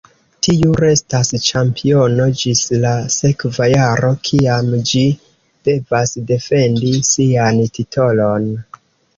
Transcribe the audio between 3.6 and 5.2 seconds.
jaro, kiam ĝi